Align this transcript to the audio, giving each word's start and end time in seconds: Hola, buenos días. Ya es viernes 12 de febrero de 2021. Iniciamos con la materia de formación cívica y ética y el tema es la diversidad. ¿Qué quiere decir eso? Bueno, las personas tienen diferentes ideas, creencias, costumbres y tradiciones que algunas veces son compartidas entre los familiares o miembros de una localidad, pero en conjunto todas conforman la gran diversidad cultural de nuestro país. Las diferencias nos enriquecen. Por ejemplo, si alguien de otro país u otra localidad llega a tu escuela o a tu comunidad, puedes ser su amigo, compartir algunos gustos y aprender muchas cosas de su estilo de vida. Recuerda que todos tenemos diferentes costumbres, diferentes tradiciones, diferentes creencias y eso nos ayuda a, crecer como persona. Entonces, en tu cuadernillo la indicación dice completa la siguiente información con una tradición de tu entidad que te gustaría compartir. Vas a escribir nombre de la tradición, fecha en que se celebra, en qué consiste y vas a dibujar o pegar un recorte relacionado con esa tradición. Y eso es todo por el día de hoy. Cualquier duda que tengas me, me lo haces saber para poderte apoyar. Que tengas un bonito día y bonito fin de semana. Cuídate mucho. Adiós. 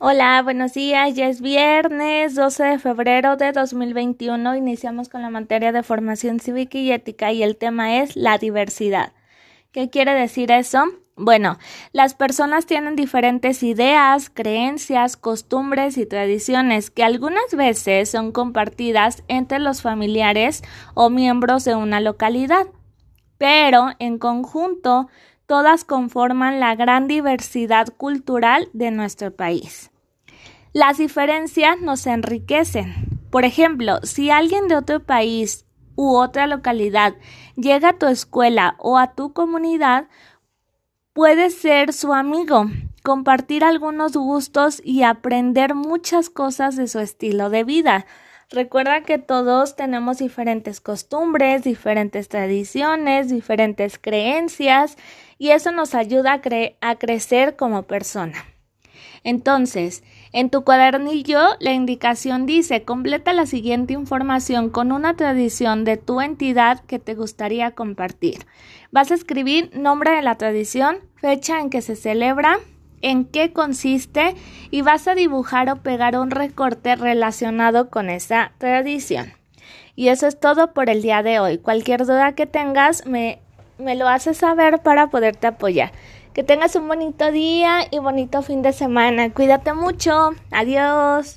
Hola, 0.00 0.40
buenos 0.44 0.74
días. 0.74 1.16
Ya 1.16 1.26
es 1.26 1.40
viernes 1.40 2.36
12 2.36 2.62
de 2.62 2.78
febrero 2.78 3.36
de 3.36 3.50
2021. 3.50 4.54
Iniciamos 4.54 5.08
con 5.08 5.22
la 5.22 5.28
materia 5.28 5.72
de 5.72 5.82
formación 5.82 6.38
cívica 6.38 6.78
y 6.78 6.92
ética 6.92 7.32
y 7.32 7.42
el 7.42 7.56
tema 7.56 7.96
es 7.96 8.14
la 8.14 8.38
diversidad. 8.38 9.12
¿Qué 9.72 9.90
quiere 9.90 10.14
decir 10.14 10.52
eso? 10.52 10.84
Bueno, 11.16 11.58
las 11.90 12.14
personas 12.14 12.64
tienen 12.64 12.94
diferentes 12.94 13.64
ideas, 13.64 14.30
creencias, 14.30 15.16
costumbres 15.16 15.98
y 15.98 16.06
tradiciones 16.06 16.92
que 16.92 17.02
algunas 17.02 17.52
veces 17.56 18.08
son 18.08 18.30
compartidas 18.30 19.24
entre 19.26 19.58
los 19.58 19.82
familiares 19.82 20.62
o 20.94 21.10
miembros 21.10 21.64
de 21.64 21.74
una 21.74 21.98
localidad, 21.98 22.68
pero 23.36 23.88
en 23.98 24.18
conjunto 24.18 25.08
todas 25.48 25.84
conforman 25.84 26.60
la 26.60 26.76
gran 26.76 27.08
diversidad 27.08 27.88
cultural 27.96 28.68
de 28.74 28.90
nuestro 28.90 29.34
país. 29.34 29.90
Las 30.74 30.98
diferencias 30.98 31.80
nos 31.80 32.06
enriquecen. 32.06 32.94
Por 33.30 33.46
ejemplo, 33.46 33.98
si 34.02 34.30
alguien 34.30 34.68
de 34.68 34.76
otro 34.76 35.00
país 35.00 35.64
u 35.96 36.14
otra 36.16 36.46
localidad 36.46 37.14
llega 37.56 37.88
a 37.88 37.98
tu 37.98 38.06
escuela 38.06 38.76
o 38.78 38.98
a 38.98 39.14
tu 39.14 39.32
comunidad, 39.32 40.08
puedes 41.14 41.54
ser 41.54 41.94
su 41.94 42.12
amigo, 42.12 42.66
compartir 43.02 43.64
algunos 43.64 44.12
gustos 44.18 44.82
y 44.84 45.02
aprender 45.02 45.74
muchas 45.74 46.28
cosas 46.28 46.76
de 46.76 46.88
su 46.88 46.98
estilo 46.98 47.48
de 47.48 47.64
vida. 47.64 48.04
Recuerda 48.50 49.02
que 49.02 49.18
todos 49.18 49.76
tenemos 49.76 50.18
diferentes 50.18 50.80
costumbres, 50.80 51.64
diferentes 51.64 52.30
tradiciones, 52.30 53.28
diferentes 53.28 53.98
creencias 53.98 54.96
y 55.36 55.50
eso 55.50 55.70
nos 55.70 55.94
ayuda 55.94 56.40
a, 56.80 56.94
crecer 56.96 57.56
como 57.56 57.82
persona. 57.82 58.46
Entonces, 59.22 60.02
en 60.32 60.48
tu 60.48 60.64
cuadernillo 60.64 61.40
la 61.60 61.72
indicación 61.72 62.46
dice 62.46 62.84
completa 62.84 63.34
la 63.34 63.44
siguiente 63.44 63.92
información 63.92 64.70
con 64.70 64.92
una 64.92 65.14
tradición 65.14 65.84
de 65.84 65.98
tu 65.98 66.22
entidad 66.22 66.80
que 66.86 66.98
te 66.98 67.14
gustaría 67.14 67.72
compartir. 67.72 68.46
Vas 68.90 69.10
a 69.10 69.14
escribir 69.14 69.76
nombre 69.76 70.12
de 70.12 70.22
la 70.22 70.36
tradición, 70.36 71.00
fecha 71.16 71.60
en 71.60 71.68
que 71.68 71.82
se 71.82 71.96
celebra, 71.96 72.60
en 73.02 73.24
qué 73.24 73.52
consiste 73.52 74.34
y 74.70 74.82
vas 74.82 75.06
a 75.08 75.14
dibujar 75.14 75.68
o 75.70 75.76
pegar 75.76 76.16
un 76.16 76.30
recorte 76.30 76.96
relacionado 76.96 77.90
con 77.90 78.10
esa 78.10 78.52
tradición. 78.58 79.32
Y 79.94 80.08
eso 80.08 80.26
es 80.26 80.38
todo 80.38 80.72
por 80.72 80.88
el 80.88 81.02
día 81.02 81.22
de 81.22 81.40
hoy. 81.40 81.58
Cualquier 81.58 82.06
duda 82.06 82.32
que 82.36 82.46
tengas 82.46 83.04
me, 83.04 83.40
me 83.78 83.96
lo 83.96 84.08
haces 84.08 84.38
saber 84.38 84.80
para 84.80 85.08
poderte 85.08 85.48
apoyar. 85.48 85.92
Que 86.32 86.44
tengas 86.44 86.76
un 86.76 86.86
bonito 86.86 87.32
día 87.32 87.80
y 87.90 87.98
bonito 87.98 88.42
fin 88.42 88.62
de 88.62 88.72
semana. 88.72 89.30
Cuídate 89.30 89.72
mucho. 89.72 90.30
Adiós. 90.52 91.36